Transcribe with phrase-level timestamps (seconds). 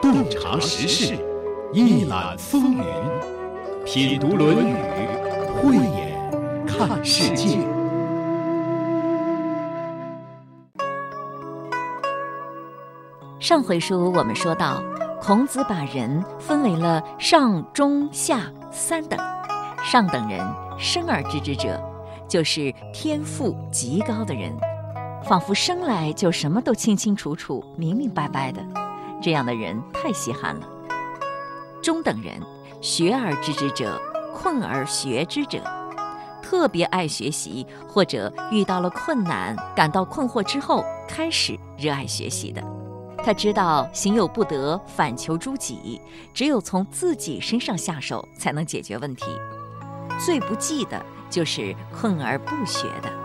[0.00, 1.16] 洞察时事，
[1.72, 2.84] 一览风云，
[3.84, 4.74] 品读《论语》，
[5.62, 7.58] 慧眼看世界。
[13.38, 14.82] 上回书我们说到，
[15.20, 19.18] 孔子把人分为了上、中、下三等。
[19.84, 20.44] 上等人，
[20.78, 21.80] 生而知之者，
[22.26, 24.52] 就是天赋极高的人，
[25.30, 28.60] 仿佛生来就什么都清清楚楚、明明白白的。
[29.22, 30.68] 这样的人太稀罕了。
[31.80, 32.34] 中等人，
[32.80, 33.96] 学而知之者，
[34.34, 35.62] 困而学之者，
[36.42, 42.60] 特别爱学习，或者遇到了困难，感到困惑之后，开始热爱学习的。
[43.22, 46.00] 他知道行有不得，反求诸己，
[46.34, 49.26] 只有从自己身上下手，才能解决问题。
[50.18, 51.00] 最不济的
[51.30, 53.19] 就是困而不学的。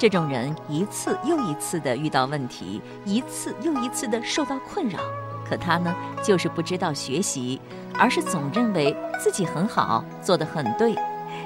[0.00, 4.98] 这种人一次又一次地遇到问题，一次又一次地受到困扰。
[5.46, 7.60] 可他呢，就是不知道学习，
[7.98, 10.96] 而是总认为自己很好，做得很对，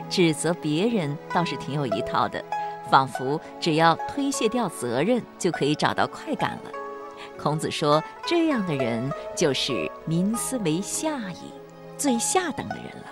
[0.09, 2.41] 指责别人倒是挺有一套的，
[2.89, 6.71] 仿佛只要推卸掉责任就可以找到快感了。
[7.37, 11.51] 孔子说，这样的人就是民思为下矣，
[11.99, 13.07] 最下等的人了。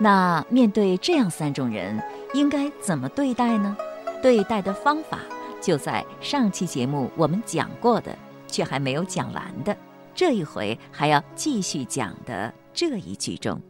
[0.00, 2.02] 那面对这样三种人，
[2.34, 3.76] 应该怎么对待呢？
[4.22, 5.18] 对待的方法
[5.62, 9.76] 就在上期节目我们讲过的，却还没有讲完的。
[10.14, 13.60] 这一回还要继续讲的这一句中，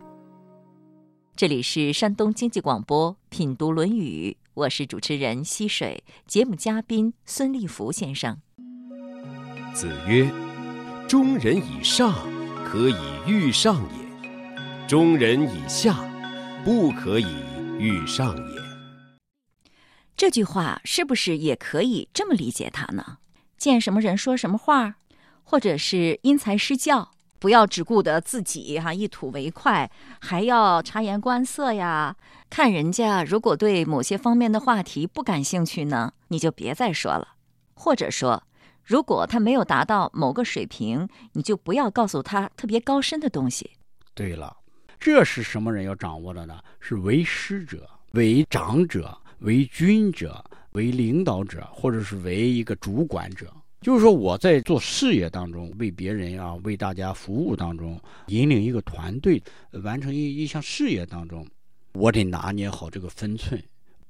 [1.36, 8.36] 这里是山东经济广播品读《论语》，我是主持人溪水，节目嘉宾孙立福先生。
[9.72, 10.28] 子曰
[11.06, 12.12] ：“中人以上，
[12.64, 15.96] 可以欲上也；中人以下，
[16.64, 17.26] 不可以
[17.78, 18.59] 欲上也。”
[20.20, 23.16] 这句话是不是也可以这么理解它呢？
[23.56, 24.96] 见什么人说什么话？
[25.44, 32.14] 或者是因材施教，不要只顾得自己哈一吐为快，还要察言观色呀。
[32.50, 37.28] 看人家如果对某些方面的话题不感兴趣呢，你就别再说了。
[37.72, 38.42] 或者说，
[38.84, 43.70] 如果他没有达到某个水平，你就不要告诉他特别高深的东西。
[44.12, 44.54] 对了，
[44.98, 46.60] 这是什么人要掌握的呢？
[46.78, 50.42] 是为师者、为长者、为君者、
[50.72, 53.52] 为领导者，或者是为一个主管者。
[53.80, 59.42] 就是说，我在做事业当中，为别人啊，为大家服务当中，引领一个团队
[59.82, 61.46] 完成一一项事业当中，
[61.94, 63.58] 我得拿捏好这个分寸，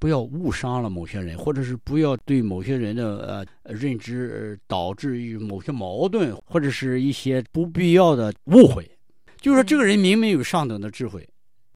[0.01, 8.85] 不要误伤了某些人，或者是不要对某些人的呃认知导致于某些矛盾，或者是一些不必要的误会。
[9.41, 11.25] 就是说，这个人明明有上等的智慧，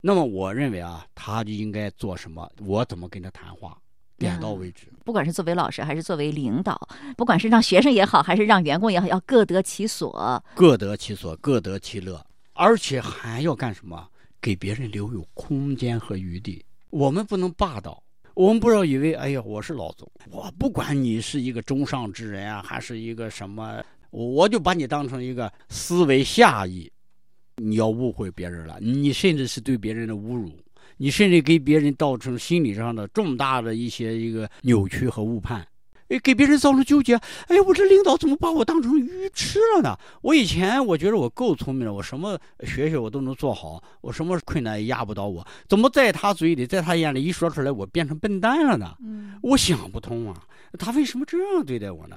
[0.07, 3.75] 那么我认为啊，他就应该做什么，我怎么跟他谈话。
[4.19, 4.87] 点到为止。
[5.03, 6.79] 不管是作为老师还是作为领导，
[7.17, 12.23] 不管是让学生也好，还是让员工也好，要各得其所，各得其所，各得其乐，
[12.53, 14.07] 而且还要干什么？
[14.43, 16.63] 给别人留有空间和余地。
[16.91, 18.03] 我们不能霸道，
[18.35, 26.93] 我们不要以为，哎呀，我是老总，我不管你是一个中上之人啊，还是一个什么，我就把你当成一个思维下意。
[27.57, 30.51] 你要误会别人了，你甚至是对别人的侮辱。
[30.97, 35.67] 你甚至给别人造成心理上的重大的一些一个扭曲和误判，
[36.09, 37.17] 哎，给别人造成纠结。
[37.49, 39.99] 哎呀，我这领导怎么把我当成鱼吃了呢？
[40.23, 45.45] 我以前我觉得我够聪明了，我什么学学我都能做好，我什么困难也压不倒我。
[45.69, 48.95] 怎么在他嘴里，在他眼里一说出来，我变成笨蛋了呢？
[49.03, 50.45] 嗯，我想不通啊，
[50.79, 52.17] 他为什么这样对待我呢？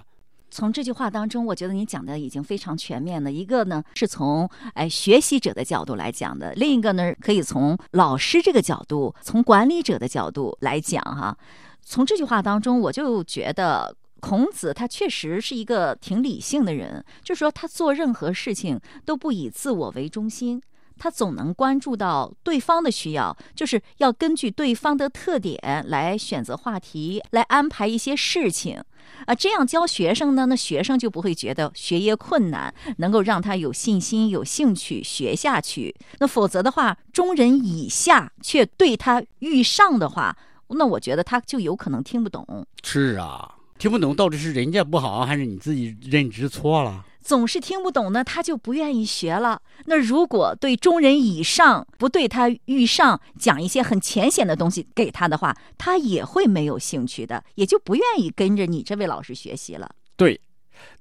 [0.49, 3.31] 从这句话当中，我觉得你讲的已经非常全面了。
[3.31, 11.37] 一个呢是从哎学习者的角度来讲的，另一个呢可以从老师这个角度，从管理者的角度来讲哈。
[11.81, 20.61] 从这句话当中，我就觉得孔子他确实是一个挺理性的人，就是说他做任何事情都不以自我为中心。
[20.97, 28.81] 他总能关注到对方的需要，就是要根据对方的特点来选择话题，来安排一些事情，
[29.25, 35.95] 啊，这样教学生呢，那学生就不会觉得学业困难，能够让他有信心、有兴趣学下去。
[36.19, 40.35] 那否则的话，中人以下却对他欲上的话，
[40.69, 42.65] 那我觉得他就有可能听不懂。
[42.83, 47.05] 是啊，听不懂到底是人家不好，还是你自己认知错了？
[47.27, 49.61] 总是听不懂呢，他就不愿意学了。
[49.83, 59.93] 那如果对中人以上不对他遇上讲一些很浅显的东西给他的话，他也会没有兴趣的，也就不愿意跟着你这位老师学习了。
[60.15, 60.39] 对，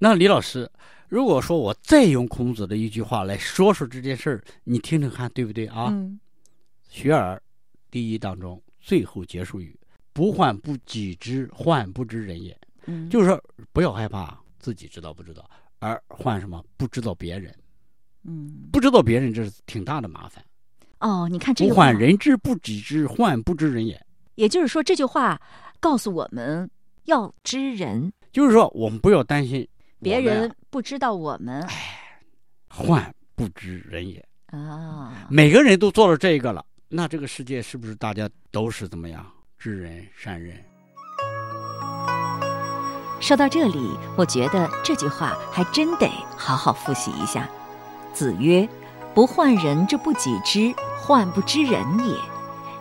[0.00, 0.68] 那李老师，
[1.08, 5.86] 如果说我再用孔子的一句话来说说这件事儿，你听听看，对不对啊？
[5.90, 6.18] 嗯。
[6.88, 7.40] 学而
[7.88, 9.78] 第一当中最后结束语
[10.12, 13.40] ：“不患不己知，患不知人也。”嗯，就是说
[13.72, 15.48] 不要害怕自己知道不知道。
[15.86, 17.54] 而患什么不知道别人，
[18.24, 20.44] 嗯，不知道别人这是挺大的麻烦。
[20.98, 24.00] 哦，你看这个不患人之不己知，患不知人也。
[24.34, 25.40] 也就是说，这句话
[25.78, 26.68] 告诉我们
[27.04, 29.66] 要知人，就是说，我们不要担心
[30.00, 32.20] 别人不知道我们哎
[32.68, 34.26] 患不知人也。
[34.46, 35.28] 啊。
[35.30, 39.24] 每个人都做了这个了，那这个世界是不是大家都是怎么样
[39.56, 40.56] 知人善任？
[43.18, 47.48] 说到这里，我觉得这句话还真得好好复习一下。
[48.12, 48.68] 子曰
[49.14, 52.16] ：“不患人之不己知，患不知人也。”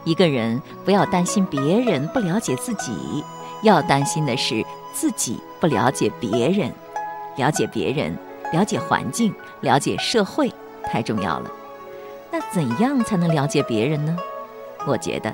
[0.03, 3.23] 一个人不要担心别人不了解自己，
[3.63, 6.71] 要担心的是自己不了解别人。
[7.37, 8.15] 了解别人，
[8.53, 10.49] 了解环境，了解社会，
[10.83, 11.51] 太重要了。
[12.31, 14.15] 那怎样才能了解别人呢？
[14.85, 15.33] 我觉得，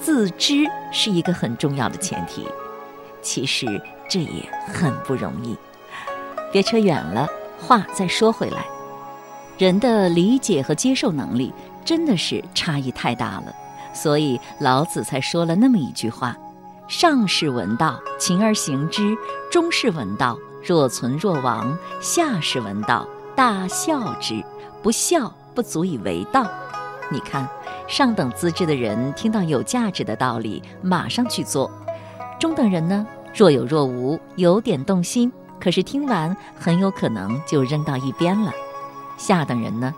[0.00, 2.46] 自知是一个很重要的前提。
[3.20, 3.66] 其实
[4.08, 5.56] 这也很不容易。
[6.52, 7.28] 别扯远了，
[7.60, 8.64] 话再说回来，
[9.58, 11.52] 人的理解和接受能力
[11.84, 13.54] 真的是差异太大了，
[13.92, 16.36] 所以老子才说了那么一句话
[16.86, 19.02] ：“上士闻道，勤而行之；
[19.50, 24.42] 中士闻道，若存若亡；下士闻道，大笑之。
[24.82, 26.46] 不笑，不足以为道。”
[27.10, 27.48] 你看，
[27.86, 31.70] 上等资质的人听到有价值的道理，马上去做。
[32.38, 38.52] 中等人呢，若有若无，有点动心，可是听完很有可能就扔到一边了。
[39.16, 39.92] 下等人呢，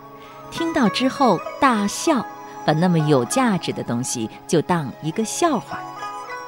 [0.49, 2.25] 听到之后大笑，
[2.65, 5.79] 把那么有价值的东西就当一个笑话。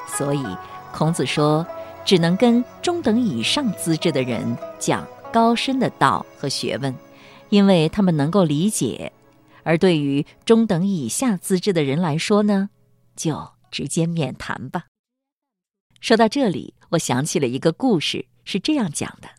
[0.08, 0.44] 所以
[0.92, 1.66] 孔子说，
[2.04, 6.96] 只能跟中等以上资质的人讲高深的道和学问，
[7.50, 9.12] 因为他们能够理解；
[9.62, 12.70] 而对于中等以下资质的人来说呢，
[13.16, 14.86] 就直接免谈吧。
[16.02, 19.30] 说到这里，我想起了一个故事，是这样讲的：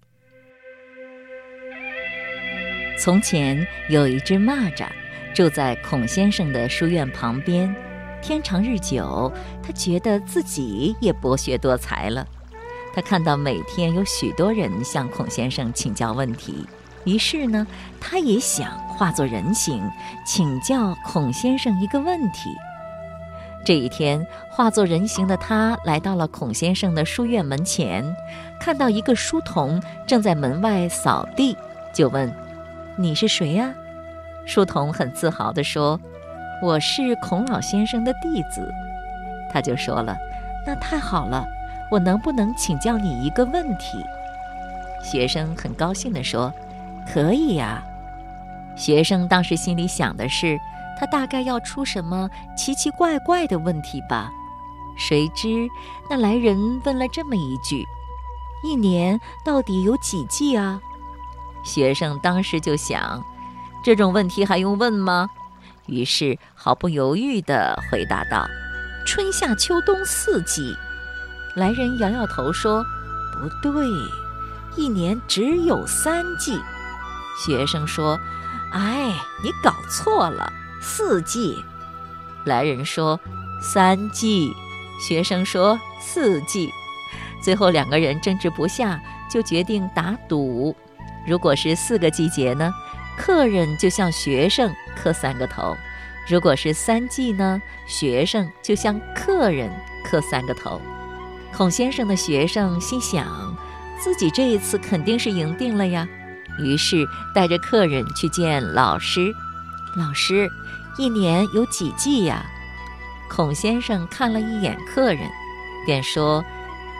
[2.97, 4.87] 从前有一只蚂蚱，
[5.35, 7.75] 住在孔先生的书院旁边。
[8.23, 9.33] 天长日久，
[9.63, 12.25] 他觉得自己也博学多才了。
[12.95, 16.65] 他看到每天有许多人向孔先生请教问题，
[17.05, 17.67] 于是呢，
[18.01, 19.83] 他也想化作人形，
[20.25, 22.55] 请教孔先生一个问题。
[23.63, 28.05] 这一天，化作人形的他来到了孔先生的书院门前，
[28.59, 31.57] 看到一个书童正在门外扫地，
[31.93, 32.33] 就问
[32.97, 33.73] ：“你是谁呀、
[34.47, 36.01] 书童很自豪地说
[36.63, 38.73] ：“我是孔老先生的弟子。”
[39.53, 40.17] 他就说了
[40.67, 41.47] ：“那太好了，
[41.91, 44.03] 我能不能请教你一个问题？”
[45.05, 46.53] 学生很高兴地说
[47.13, 47.83] ：“可以呀。”
[48.75, 50.59] 学生当时心里想的是，
[51.01, 54.31] 他大概要出什么奇奇怪怪的问题吧？
[54.99, 55.67] 谁知
[56.11, 57.83] 那来人问了这么一句
[58.63, 60.79] ：“一年到底有几季啊？”
[61.65, 63.25] 学生当时就想，
[63.83, 65.31] 这种问题还用问吗？
[65.87, 68.47] 于是毫不犹豫地回答道
[69.07, 70.77] ：“春夏秋冬四季。”
[71.57, 72.85] 来人摇摇头说
[73.33, 73.87] ：“不对，
[74.77, 76.61] 一年只有三季。”
[77.43, 78.21] 学生说
[78.73, 81.57] ：“哎，你搞错了，四季。”
[82.47, 83.21] 来人说
[83.63, 84.53] ：“三季。”
[85.01, 86.71] 学生说：“四季。”
[87.43, 89.01] 最后两个人争执不下，
[89.31, 90.77] 就决定打赌。
[91.27, 92.73] 如果是四个季节呢，
[93.17, 95.75] 客人就向学生磕三个头；
[96.29, 99.71] 如果是三季呢，学生就向客人
[100.05, 100.81] 磕三个头。
[101.53, 103.27] 孔先生的学生心想，
[103.99, 106.07] 自己这一次肯定是赢定了呀，
[106.59, 109.33] 于是带着客人去见老师。
[109.97, 110.49] 老师，
[110.97, 112.45] 一年有几季呀？
[113.29, 115.29] 孔先生看了一眼客人，
[115.85, 116.45] 便说：“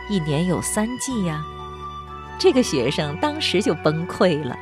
[0.09, 1.43] 一年有三季呀。”
[2.39, 4.55] 这个学生当时就崩溃了，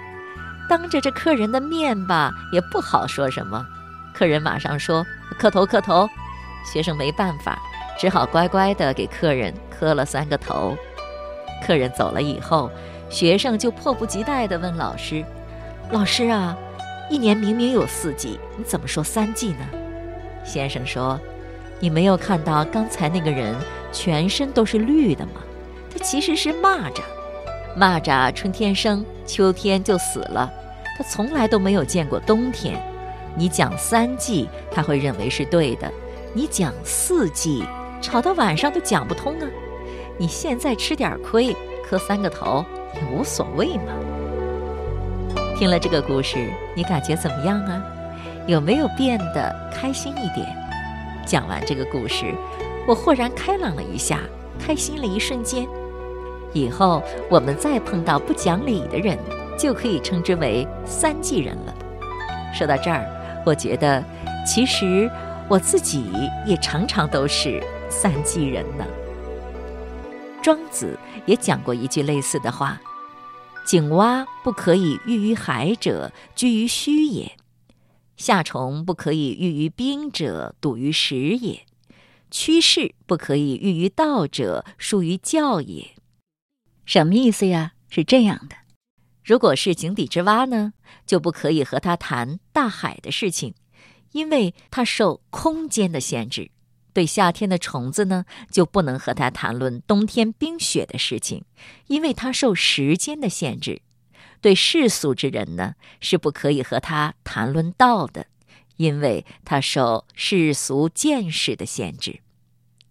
[0.67, 3.65] 当着这客人的面吧，也不好说什么。
[4.13, 5.05] 客人马上说
[5.39, 6.07] ：“磕头，磕头。”
[6.65, 7.57] 学生没办法，
[7.97, 10.77] 只好乖乖的给客人磕了三个头。
[11.65, 12.69] 客人走了以后，
[13.09, 15.23] 学生就迫不及待地问老师
[15.91, 16.57] ：“老师啊，
[17.09, 19.67] 一年明明有四季，你怎么说三季呢？”
[20.45, 21.19] 先生说
[21.79, 23.55] ：“你没有看到刚才那个人
[23.91, 25.41] 全身都是绿的吗？
[25.91, 27.01] 他其实是蚂蚱。
[27.77, 30.51] 蚂蚱春天生，秋天就死了，
[30.97, 32.79] 他从来都没有见过冬天。
[33.35, 35.87] 你讲三季，他会认为是对的；
[36.33, 37.63] 你讲四季，
[38.01, 39.47] 吵到晚上都讲不通啊。
[40.17, 41.55] 你现在吃点亏，
[41.87, 43.93] 磕三个头也无所谓嘛。
[45.59, 47.83] 听了这个故事，你感觉怎么样啊？
[48.47, 50.47] 有没有变得开心一点？
[51.25, 52.33] 讲完这个故事，
[52.87, 54.21] 我豁然开朗了一下，
[54.57, 55.67] 开心了一瞬间。
[56.53, 59.19] 以后我们再碰到不讲理的人，
[59.57, 61.75] 就可以称之为三季人了。
[62.53, 63.05] 说到这儿，
[63.45, 64.01] 我觉得
[64.47, 65.11] 其实
[65.49, 66.09] 我自己
[66.45, 68.85] 也常常都是三季人呢。
[70.41, 72.79] 庄子也讲过一句类似的话
[73.69, 77.33] ：“井蛙不可以喻于海者，居于虚也；
[78.17, 81.67] 夏虫不可以喻于冰者，笃于实也；
[82.31, 85.91] 趋势不可以喻于道者，疏于教也。”
[86.83, 87.73] 什么意思呀？
[87.91, 88.55] 是这样的：
[89.23, 90.73] 如果是井底之蛙呢，
[91.05, 93.53] 就不可以和他谈大海的事情，
[94.13, 96.49] 因为它受空间的限制。
[96.93, 101.45] 对夏天的虫子呢，就不能和他谈论冬天冰雪的事情，
[101.87, 103.81] 因为它受时间的限制；
[104.41, 108.25] 对世俗之人呢，是不可以和他谈论道的，
[108.77, 112.21] 因为他受世俗见识的限制。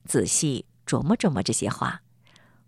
[0.04, 2.02] 仔细琢磨琢磨这些话，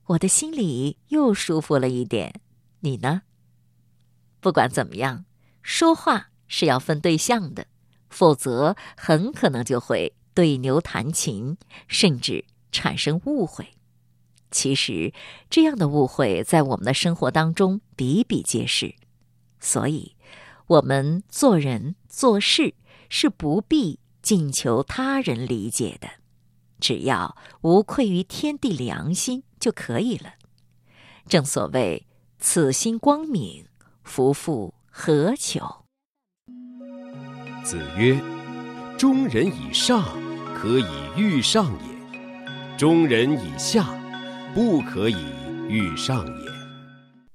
[0.07, 2.41] 我的心里又舒服了一点。
[2.81, 3.23] 你呢？
[4.41, 5.25] 不管怎么样，
[5.63, 7.67] 说话是要分对象的，
[8.09, 10.15] 否则很可能就会。
[10.41, 13.75] 对牛弹琴，甚至产生误会。
[14.51, 15.13] 其实，
[15.51, 18.95] 这样的误会在我们的生活当中比比皆是。
[19.61, 20.17] 所以，
[20.67, 22.73] 我们做人做事
[23.11, 26.09] 是不必尽求他人理解的，
[26.81, 30.37] 只要无愧于天地良心就可以了。
[31.29, 32.07] 正所谓
[32.41, 33.67] “此心光明，
[34.05, 35.85] 夫复何求？”
[37.63, 38.19] 子曰
[38.97, 40.03] ：“中人以上。”
[40.61, 40.85] 可以
[41.17, 43.99] 欲上也，中人以下，
[44.55, 45.17] 不可以
[45.71, 46.51] 欲上也。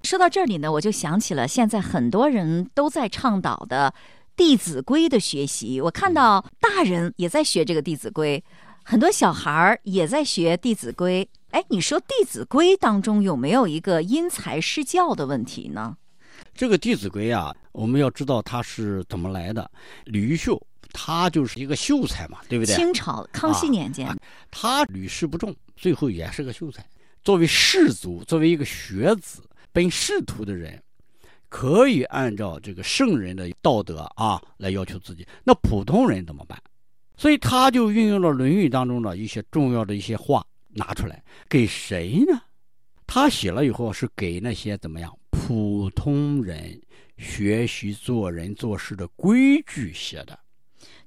[0.03, 3.91] 说到这里呢，我就想起了现在很多人都在倡导的
[4.37, 5.81] 《弟子规》的学习。
[5.81, 8.43] 我看到大人也在学这个《弟子规》，
[8.83, 11.27] 很多小孩儿也在学《弟子规》。
[11.49, 15.97] 哎，你说《弟子规》当中有没有一个因材施教的问题呢？
[16.53, 19.67] 这个《弟子规》啊，我们要知道它是怎么来的。
[20.03, 20.61] 吕玉秀。
[20.97, 22.73] 他就是一个秀才嘛，对不对？
[22.73, 24.07] 清朝康熙年间，
[24.49, 26.83] 他屡试不中，最后也是个秀才。
[27.21, 30.81] 作为士族，作为一个学子、本仕途的人，
[31.49, 35.27] 可以按照这个圣人的道德啊来要求自己。
[35.43, 36.57] 那普通人怎么办？
[37.17, 42.41] 所以他就运用了《论语》当中的一些重要的一些话拿出来，给谁呢？
[43.07, 46.79] 他写了以后是给那些怎么样普通人
[47.17, 50.37] 学习做人做事的规矩写的。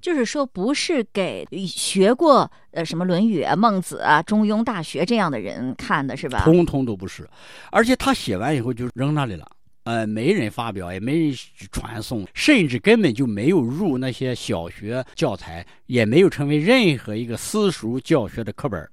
[0.01, 6.43] 就是说，不是给学过呃什么《论语》啊、《孟子》啊、《中庸》《大学》这样的人看的，是吧？
[6.43, 7.29] 通通都不是，
[7.71, 9.45] 而且他写完以后就扔那里了，
[9.83, 11.35] 呃，没人发表，也没人
[11.71, 18.89] 传送，甚至根本就没有入那些小学教材，也没有成为任何一个私塾教学的课本，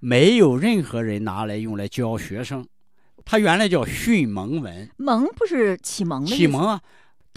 [0.00, 2.66] 没有任何人拿来用来教学生。
[3.24, 6.80] 他原来叫训蒙文，蒙不是启蒙的启蒙啊。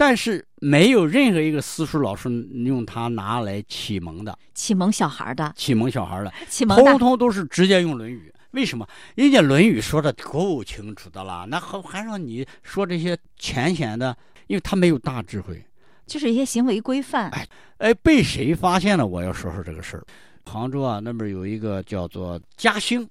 [0.00, 2.30] 但是没有任何一个私塾老师
[2.64, 8.32] 用它拿来启蒙的，启蒙小孩的，启蒙小孩的，启蒙通通都是直接用《论语》。
[8.52, 8.88] 为什么？
[9.14, 14.16] 人家《论语》说的够清楚的了，那还还让你说这些浅显的？
[14.46, 15.62] 因为他没有大智慧，
[16.06, 17.28] 就是一些行为规范。
[17.32, 19.06] 哎哎，被谁发现了？
[19.06, 20.04] 我要说说这个事儿。
[20.46, 23.06] 杭州啊，那边有一个叫做嘉兴，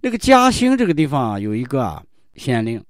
[0.00, 2.00] 那个嘉兴这个地方啊，有一个啊
[2.36, 2.80] 县令。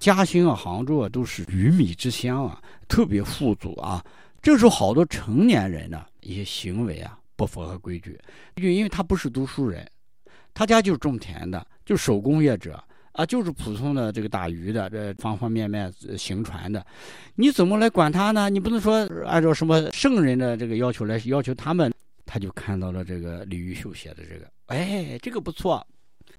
[0.00, 2.58] 嘉兴啊，杭州啊，都是鱼米之乡啊，
[2.90, 4.04] 特别富足啊。
[4.42, 8.20] 这时候好多成年人呢，一些行为啊不符合规矩，
[8.56, 9.88] 就因为他不是读书人，
[10.52, 12.82] 他家就是种田的，就手工业者
[13.12, 16.84] 啊，就是普通的这个打鱼的，这方方面面行船的，
[17.36, 18.50] 你怎么来管他呢？
[18.50, 21.92] 你不能说按照什么圣人的这个要求来要求他们。
[22.26, 25.86] 他就看到了这个李玉秀写的这个，哎，这个不错，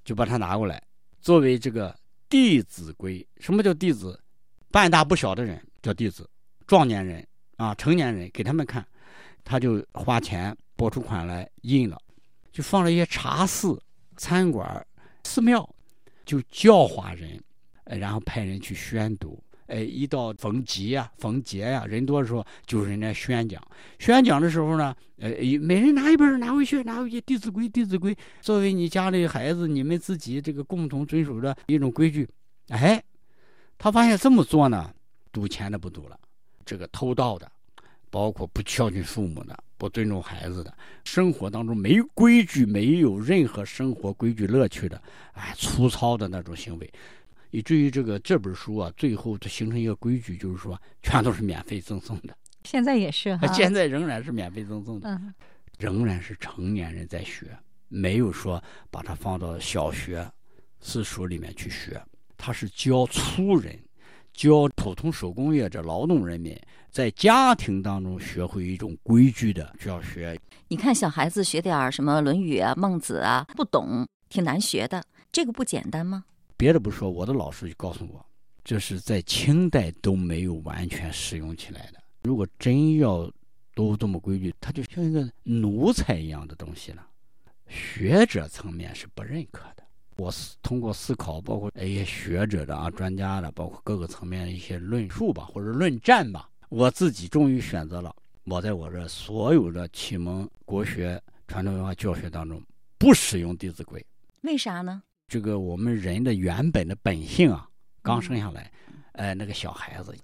[0.04, 0.82] 就把它拿过来
[1.22, 1.96] 作为这个。
[2.32, 4.18] 弟子规，什么叫弟子？
[4.72, 6.26] 半大不小的人叫弟子，
[6.72, 8.82] 壮年人啊，成年人给他们看，
[9.44, 12.02] 他就花钱拨出款来印了，
[12.50, 13.78] 就放了一些茶肆、
[14.16, 14.88] 餐馆、
[15.26, 15.70] 寺庙，
[16.24, 17.38] 就教化人，
[17.84, 19.38] 然后派人去宣读。
[19.68, 23.62] 哎，一到逢集呀、逢节呀，人多的时候，就人家宣讲。
[24.00, 32.26] 宣讲的时候呢，呃，每人拿一本，拿回去，拿回去，《弟子规》，《弟子规》作为你家里孩子，你们自己这个共同遵守的一种规矩。
[32.70, 33.04] 哎，
[33.78, 34.90] 他发现这么做呢，
[35.34, 36.18] 赌钱的不赌了，
[36.72, 37.52] 这个偷盗的，
[38.10, 40.74] 包括不孝敬父母的、不尊重孩子的，
[41.04, 45.02] 生活当中没规矩、没有任何生活规矩乐趣的，
[45.34, 46.90] 哎，粗糙的那种行为。
[47.50, 52.34] 以至于这个这本书啊，最后它形成一个规矩，就是说全都是免费赠送的。
[52.64, 55.22] 现在也是哈， 现在仍然是免费赠送的，
[55.78, 57.48] 仍然是成年人在学，
[57.90, 60.26] 没有说把它放到小学
[60.80, 62.02] 私塾里面去学。
[62.38, 63.78] 它是教粗人，
[64.34, 66.58] 教普通手工业者、劳动人民
[66.90, 70.40] 在家庭当中学会一种规矩的教学。
[70.68, 75.04] 你看，小孩子学点什么《论语》啊、《孟子》啊，不懂，挺难学的。
[75.32, 76.26] 这个不简单吗？
[76.58, 78.26] 别的不说，我的老师就告诉我，
[78.64, 82.02] 这是在清代都没有完全使用起来的。
[82.24, 83.32] 如果真要
[83.74, 87.08] 都这么规矩，它就像一个奴才一样的东西了。
[87.68, 89.81] 学者层面是不认可的。
[90.22, 102.62] 我思通过思考，包括一些学者的啊、专家的，包括各个层面的一些论述吧，或者论战吧，我自己终于选择了，我在我这所有的启蒙国学、传统文化教学当中，
[103.00, 104.00] 不使用《弟子规》。
[104.42, 105.02] 为啥呢？
[105.28, 107.68] 这个我们人的原本的本性啊，
[108.04, 108.72] 刚生下来，
[109.14, 110.16] 呃，那个小孩子，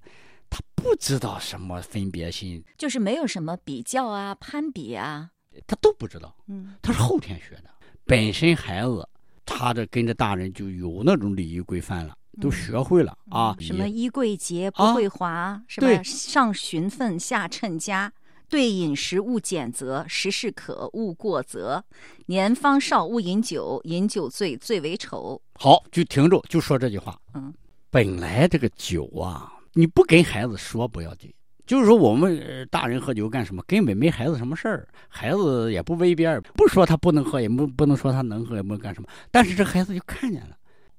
[0.48, 5.32] 他不知道什么分别心，就是没有什么比较啊、攀比啊，
[5.66, 6.36] 他都不知道。
[6.46, 7.72] 嗯，他是后天学的。
[8.06, 9.08] 本身孩子，
[9.48, 13.56] 他这跟着大人就有那种礼仪规范了，都学会了啊。
[13.60, 18.14] 什么衣贵洁不啊贵华，什对么上循分下称家。
[18.50, 21.84] 对饮食勿拣择，食适可勿过则。
[22.28, 25.42] 年方少勿饮酒，饮酒醉最为丑。
[25.56, 27.20] 好，就停住，就说这句话。
[27.34, 27.54] 嗯，
[27.90, 31.34] 本来这个酒啊，你不跟孩子说不要紧，
[31.68, 39.10] 就是说我们、大人喝酒干什么，根本没孩子什么事儿，孩子也不威边儿，不说他不能喝，也不不能说他能喝，也不能干什么。
[39.30, 40.58] 但是这孩子就看见了，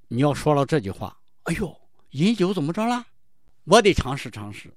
[0.09, 1.75] 你要说了这句话，哎呦，
[2.11, 3.07] 饮酒怎么着了？
[3.65, 4.71] 我得尝试尝试，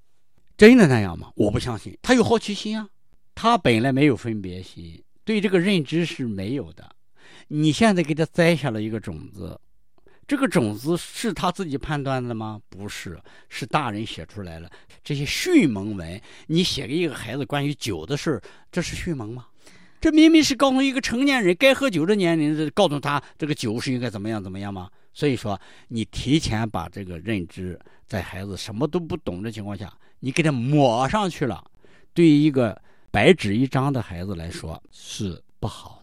[0.56, 1.30] 真的那样吗？
[1.36, 2.88] 我不相信，他有好奇心啊，
[3.34, 6.90] 他本来没有分别心，对这个认知是没有的。
[7.48, 9.60] 你现在给他栽下了一个种子，
[10.32, 12.58] 这个种子是他自己判断的吗？
[12.70, 13.20] 不是，
[13.50, 14.70] 是大人写出来了。
[15.04, 19.44] 这些训蒙文，你写给一个孩子关于酒的事，这是训蒙吗？
[20.00, 24.88] 这明明是告诉一个成年人该喝酒的年龄，告诉他这个酒是应该怎么样怎么样吗？
[25.12, 31.62] 所以说，你提前把这个认知在孩子什么都不懂的情况下，你给他抹上去了，
[32.14, 36.01] 对于一个白纸一张的孩子来说是不好。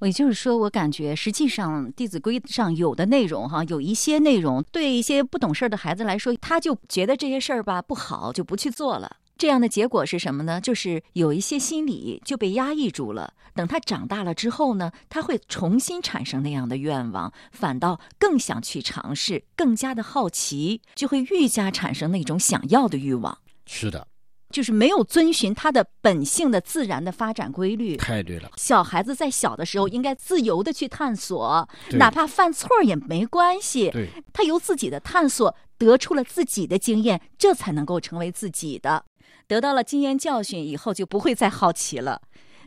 [0.00, 9.16] 也就是说，我感觉实际上《弟子规》上有的内容哈，有一些内容对一些不懂事儿的孩子来说，他就觉得这些事儿吧不好，就不去做了。
[9.36, 10.60] 这样的结果是什么呢？
[10.60, 13.32] 就是有一些心理就被压抑住了。
[13.52, 23.38] 等他长大了之后呢，他会重新产生那样的愿望，反倒更想去尝试，更加的好奇，就会愈加产生那种想要的欲望。
[23.66, 24.06] 是的，
[24.54, 27.96] 就是没有遵循他的本性的自然的发展规律。
[27.96, 28.48] 太对了。
[28.56, 33.90] 小孩子在小的时候应该自由的去探索，哪怕犯错儿也没关系。
[33.90, 39.04] 对，他由自己的探索得出了自己的经验，这才能够成为自己的。
[39.48, 42.22] 得到了经验教训以后，就不会再好奇了。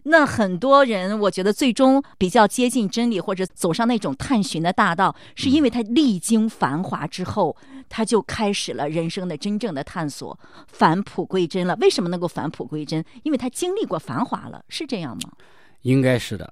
[0.09, 7.55] 那很多人，我觉得最终比较接近真理，或者走上那种探寻的大道，是因为他历经繁华之后，
[7.89, 11.75] 他就开始了人生的真正的探索，返璞归真了。
[11.81, 13.03] 为什么能够返璞归真？
[13.23, 15.31] 因为他经历过繁华了，是这样吗？
[15.81, 16.51] 应该是的，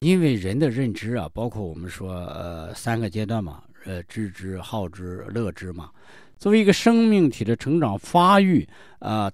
[0.00, 5.90] 因为人的认知啊，包括我们说呃三个阶段嘛，呃知之、好之、乐之嘛。
[6.38, 9.30] 作为一个生命体的成长发育啊、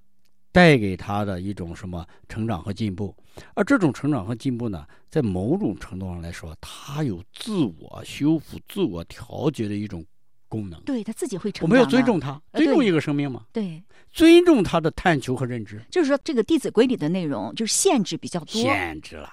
[0.53, 3.15] 带给他的一种什么成长和进步，
[3.55, 10.05] 而这种成长和进步呢，在某种程度上来说，它有自我修复、自我调节的一种
[10.49, 10.81] 功能。
[10.83, 11.69] 对他自己会成长。
[11.69, 15.83] 我们要尊重，他，尊重一个生命嘛，对，尊重他的探求和认知。
[15.91, 18.61] 就是说这个《弟子规》里的内容就是限制比较多。
[18.61, 19.33] 限制了，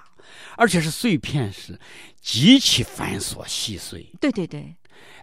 [0.55, 1.77] 而且是碎片式，
[2.21, 4.09] 极其繁琐细碎。
[4.21, 4.73] 对对对，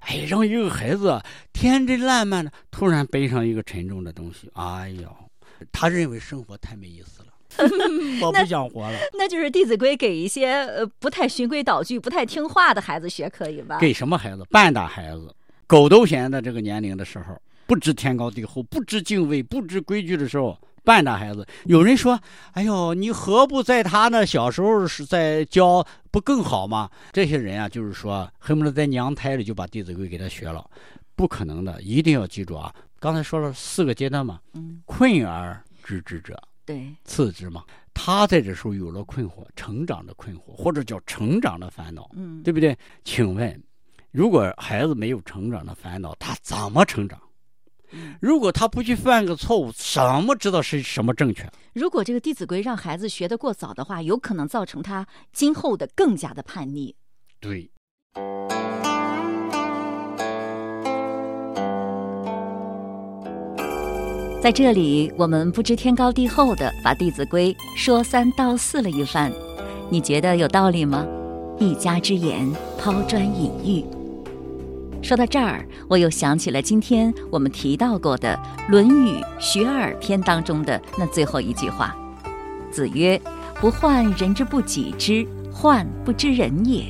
[0.00, 1.18] 哎，让一个孩子
[1.52, 5.16] 天真烂漫的，突然背上一个沉重的东西，哎呦，
[5.72, 7.28] 他认为生活太没意思了，
[8.22, 8.98] 我不想活了。
[9.18, 13.78] 那就是《弟子规》给一些呃不太循规蹈矩、不太听话的孩子学，可以吧？
[13.78, 14.44] 给什么孩子？
[14.50, 15.34] 半大孩子，
[15.66, 20.58] 狗都嫌的这个年龄的时候，不知天高地厚，不知敬畏，不知规矩的时候。
[20.84, 22.16] 半大孩子，有人说
[22.54, 30.64] ：“哎呦，你何不在他那小时候是在教，不更好吗？”这些人啊，就是说，恨不得在娘胎里就把《弟子规》给他学了，
[31.16, 32.72] 不可能的，一定要记住啊！
[33.00, 37.64] 刚才说了四个阶段嘛，嗯，困而知之者，对，次之嘛。
[37.94, 42.76] 他在这时候有了困惑，成长的困惑，或者叫成长的烦恼，嗯，对不对？
[43.05, 43.62] 请问，
[44.11, 47.18] 如果孩子没有成长的烦恼，他怎么成长？
[47.92, 51.48] 嗯如果他不去犯个错误，怎么知道是什么正确？
[51.72, 56.94] 如果这个《弟子规》让孩子学得过早的话，有可能造成他今后的更加的叛逆。
[57.38, 57.70] 对，
[64.46, 69.32] 在这里，我们不知天高地厚的把《弟子规》说三道四了一番，
[69.90, 71.04] 你觉得有道理吗？
[71.59, 73.85] 一家之言，抛砖引玉。
[75.02, 78.38] 说到这儿，我又想起了今天我们提到过的
[78.70, 81.96] 《论语·学而篇》当中的那最后一句话
[82.70, 83.20] ：“子曰，
[83.61, 86.85] 不患人之不己知，患不知人也。”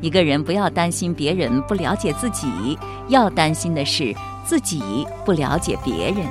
[0.00, 6.24] 一个人不要担心别人不了解自己，要担心的是自己不了解别人。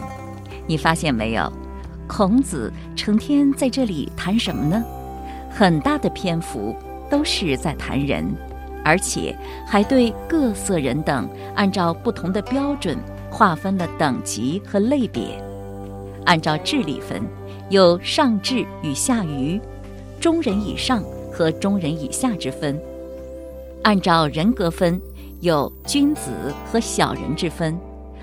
[0.67, 1.52] 你发现没有？
[2.08, 4.84] 孔子成天在这里谈什么呢？
[5.50, 6.76] 很大的篇幅
[7.10, 8.26] 都是在谈人。
[8.84, 12.97] 而且还对各色人等按照不同的标准
[13.30, 15.39] 划分了等级和类别，
[16.26, 17.21] 按照智力分，
[17.69, 19.62] 有上智与下愚，
[20.19, 22.76] 中人以上和中人以下之分；
[23.84, 25.00] 按照人格分，
[25.41, 26.32] 有君子
[26.65, 27.76] 和小人之分；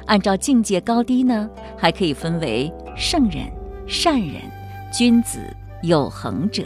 [0.09, 3.45] 按照境界高低呢，还可以分为圣人、
[3.87, 4.43] 善人、
[4.93, 5.39] 君子、
[5.83, 6.65] 有恒者；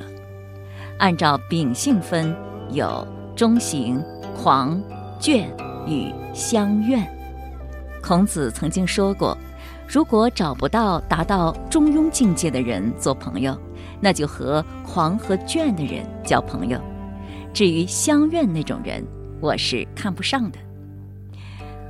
[0.98, 2.34] 按照秉性分，
[2.70, 3.06] 有。
[3.34, 3.98] 中行、
[4.36, 4.78] 狂、
[5.18, 5.46] 倦
[5.86, 7.02] 与相怨。
[8.02, 9.36] 孔子曾经说过
[9.88, 13.58] ：“如果找不到达到中庸境界的人做朋友，
[14.00, 16.78] 那就和狂和倦的人交朋友。
[17.54, 19.02] 至于相怨那种人，
[19.40, 20.58] 我是看不上的。”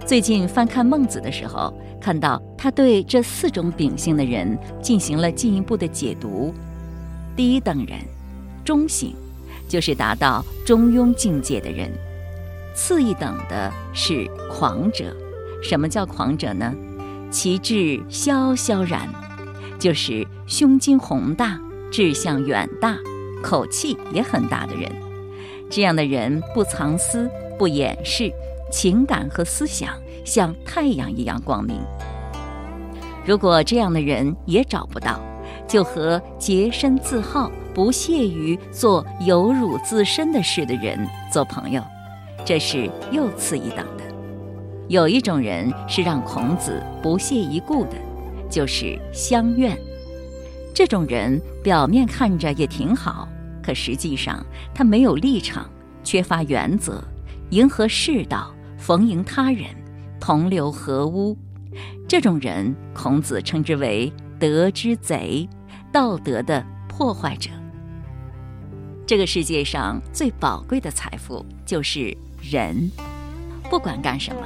[0.05, 6.53] 最近翻看《孟子》的时候，看到他对这四种秉性的人进行了进一步的解读：
[7.37, 7.99] 第一等人，
[8.65, 9.15] 中行。
[9.69, 11.91] 就是达到中庸境界的人，
[12.75, 15.17] 次一等的是狂者。
[15.63, 16.75] 什么叫狂者呢？
[17.31, 19.09] 其志萧萧然，
[19.79, 21.59] 就是胸襟宏大、
[21.91, 22.99] 志向远大、
[23.43, 24.93] 口气也很大的人。
[25.71, 28.31] 这样的人不藏私、不掩饰，
[28.73, 31.77] 情感和思想像太阳一样光明。
[33.25, 35.21] 如果这样的人也找不到，
[35.69, 37.53] 就和洁身自好。
[37.75, 41.83] 不屑于做有辱自身的事的人做朋友，
[42.45, 44.05] 这是又次一等的。
[44.89, 47.93] 有一种人是让孔子不屑一顾的，
[48.51, 49.75] 就是相怨。
[50.75, 53.27] 这种人表面看着也挺好，
[53.63, 55.67] 可实际上他没有立场，
[56.05, 57.03] 缺乏原则，
[57.53, 58.53] 迎合世道，
[58.83, 59.67] 逢迎他人，
[60.19, 61.39] 同流合污。
[62.09, 65.49] 这种人，孔子称之为德之贼，
[65.93, 67.49] 道德的破坏者。
[69.07, 72.91] 这个世界上最宝贵的财富就是人，
[73.71, 74.43] 不管干什么，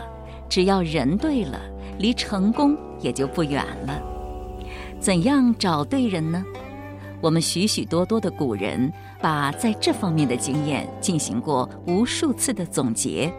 [0.51, 1.59] 只要人对了，
[1.99, 4.03] 离成功也就不远了。
[5.01, 6.44] 怎样找对人呢？
[7.22, 13.33] 我们许许多多的古人把在这方面的经验进行过无数次的总结。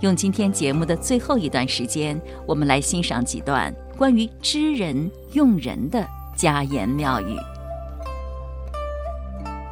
[0.00, 7.36] 用今天节目的最后一段时间，我们来欣赏几段关于知人用人的家言妙语。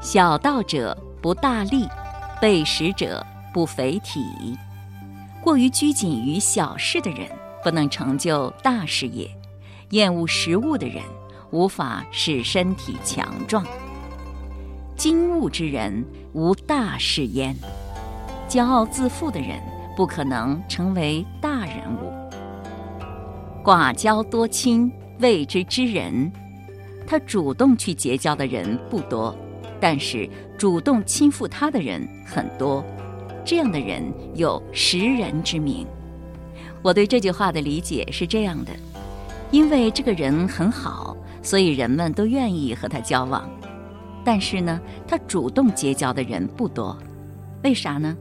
[0.00, 1.86] 小道者不大利，
[2.40, 4.24] 背食者不肥体。
[5.42, 7.28] 过于拘谨于小事的人，
[7.62, 9.26] 不能成就大事业；
[9.90, 11.02] 厌恶食物的人，
[11.50, 13.64] 无法使身体强壮。
[14.96, 17.56] 精悟之人无大事焉，
[18.48, 19.60] 骄傲自负的人
[19.98, 22.12] 不可能成为大人物。
[23.64, 26.30] 寡交多亲，谓之知人。
[27.04, 29.36] 他主动去结交的人不多。
[29.80, 32.84] 但是主动亲附他的人很多，
[33.44, 34.00] 这样的人
[34.34, 35.84] 有识人之名。
[36.80, 38.70] 我对这句话的理解是这样的：
[39.50, 43.50] 因为这个人很好，所以人们都愿意和他交往。
[44.24, 46.96] 但是呢，他主动结交的人不多，
[47.64, 48.16] 为啥呢？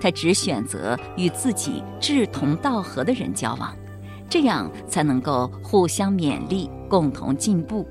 [0.00, 3.74] 他只选择与自己志同道合的人交往，
[4.28, 7.86] 这样才能够互相勉励，共同进步，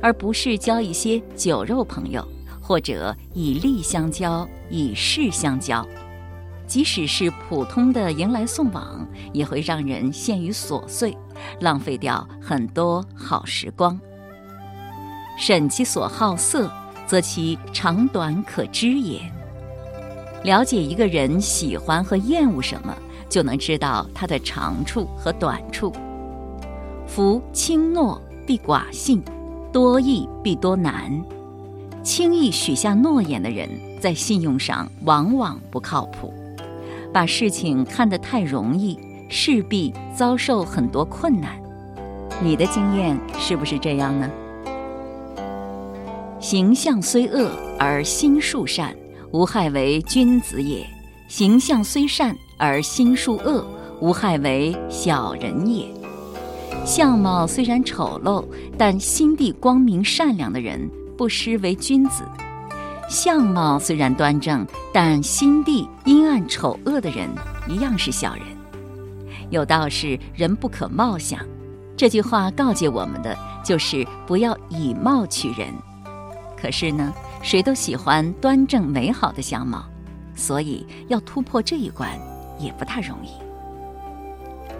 [0.00, 2.26] 而不是交一些酒肉朋友。
[2.66, 5.86] 或者以利相交，以势相交，
[6.66, 11.14] 即使是普通的迎来送往，也会让人陷于琐碎，
[11.60, 14.00] 浪费掉很多好时光。
[15.38, 16.72] 审其所好色，
[17.06, 19.20] 则其长短可知也。
[20.44, 22.94] 了解一个人喜欢和厌恶什么，
[23.30, 25.90] 就能知道他的长处和短处。
[27.06, 29.22] 夫轻诺必寡信，
[29.72, 31.10] 多易必多难。
[32.02, 33.66] 轻易许下诺言的人，
[33.98, 36.32] 在信用上往往不靠谱。
[37.10, 38.98] 把事情看得太容易，
[39.30, 41.58] 势必遭受很多困难。
[42.42, 44.30] 你的经验是不是这样呢？
[46.38, 48.94] 形象虽恶而心术善，
[49.34, 50.86] 无害为君子也；
[51.26, 53.66] 形象虽善而心术恶，
[54.00, 55.92] 无害为小人也。
[56.86, 58.44] 相貌虽然丑陋，
[58.78, 60.88] 但心地光明善良的人。
[61.16, 62.22] 不失为君子，
[63.08, 67.28] 相貌虽然端正，但心地阴暗丑恶的人
[67.68, 68.44] 一样是小人。
[69.50, 71.40] 有道是“人不可貌相”，
[71.96, 75.68] 这句话告诫我们的就是不要以貌取人。
[76.56, 77.12] 可是呢，
[77.44, 79.84] 谁都喜欢端正美好的相貌，
[80.34, 82.08] 所以要突破这一关
[82.58, 83.28] 也不太容易。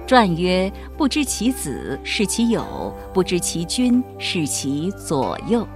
[0.07, 2.63] 传曰：“不知其子，是其友；
[3.13, 5.69] 不知其君，是其左右。”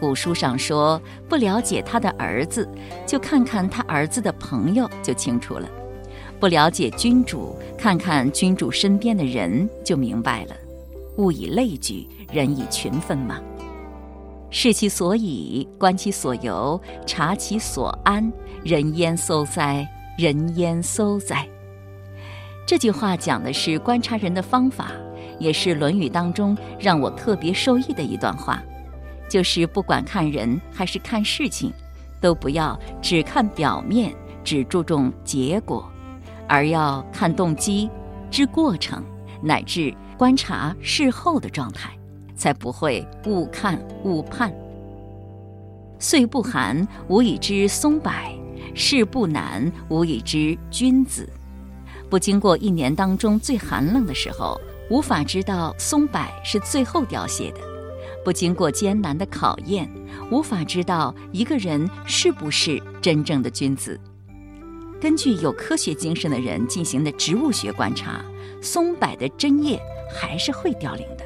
[0.00, 2.66] 古书上说，不了解他的儿子，
[3.06, 5.68] 就看看他儿子的朋友就清楚了；
[6.40, 10.56] 不了解君主，看看君主身边的人就明白了。
[11.18, 13.38] 物以类聚，人以群分嘛。
[14.54, 18.30] 视其所以，观其所由，察其所安，
[18.62, 19.88] 人焉搜哉？
[20.18, 21.48] 人焉搜哉？
[22.66, 24.92] 这句话讲的是观察人的方法，
[25.38, 28.62] 也是《论语》当中让我特别受益的一段话。
[29.26, 31.72] 就是不管看人还是看事情，
[32.20, 35.90] 都不要只看表面，只注重结果，
[36.46, 37.88] 而要看动机、
[38.30, 39.02] 知过程，
[39.42, 41.90] 乃至观察事后的状态，
[42.42, 44.52] 才不会误看误判。
[46.00, 48.10] 岁不寒，无以知松柏；
[48.74, 51.28] 事不难，无以知君子。
[52.10, 57.60] 不经过一年当中最寒冷的时候，无法知道松柏是最后凋谢的。
[58.24, 59.88] 不经过艰难的考验，
[60.28, 64.00] 无法知道一个人是不是真正的君子。
[65.00, 68.20] 根据有科学精神的人进行的植物学观察，
[68.60, 69.80] 松柏的针叶
[70.12, 71.24] 还是会凋零的，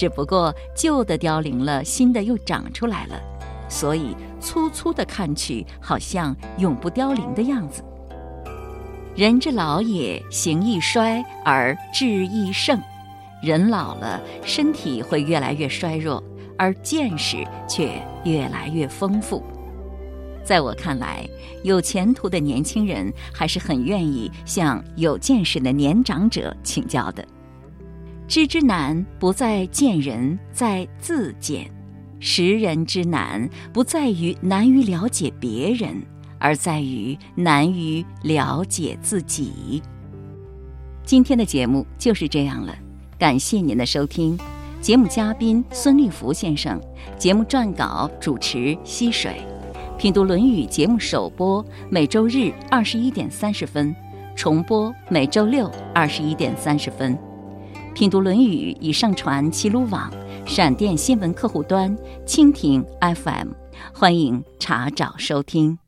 [0.00, 3.20] 只不过旧的凋零了，新的又长出来了。
[3.68, 7.84] 所以粗粗的看去，好像永不凋零的样子。
[9.14, 12.80] 人之老也，形易衰而志易盛。
[13.42, 16.24] 人老了，身体会越来越衰弱。
[16.56, 17.92] 而见识却
[18.24, 19.42] 越来越丰富。
[20.42, 21.28] 在我看来，
[21.62, 27.22] 有前途的年轻人还是很愿意向有见识的年长者请教的。
[28.30, 31.64] 知之难，不在见人，在自见；
[32.20, 36.00] 识人之难，不在于难于了解别人，
[36.38, 39.82] 而在于难于了解自己。
[41.02, 42.72] 今天的节目就是这样了，
[43.18, 44.38] 感谢您的收听。
[44.80, 46.80] 节目嘉宾孙立福先生，
[47.18, 49.42] 节目撰稿主持溪水，
[49.98, 53.92] 品读《论语》节目首播每周日二十一点三十分，
[54.36, 57.18] 重播每周六二十一点三十分。
[57.94, 60.10] 品读《论语》已上传齐鲁网、
[60.46, 61.94] 闪电新闻客户端、
[62.26, 63.48] 蜻蜓 FM，
[63.92, 65.79] 欢迎查找收听。